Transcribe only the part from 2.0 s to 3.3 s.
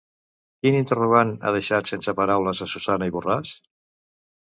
paraules a Susanna i